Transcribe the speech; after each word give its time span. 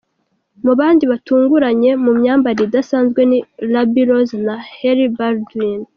Mu 0.63 0.73
bandi 0.79 1.03
batunguranye 1.11 1.91
mu 2.03 2.11
myambarire 2.19 2.65
idasanzwe 2.69 3.21
ni 3.29 3.39
Ruby 3.71 4.01
Rose 4.09 4.35
na 4.45 4.55
Hailey 4.77 5.11
Baldwin. 5.17 5.79